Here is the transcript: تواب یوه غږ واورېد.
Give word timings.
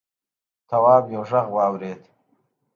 تواب 0.69 1.03
یوه 1.13 1.25
غږ 1.29 1.47
واورېد. 1.55 2.01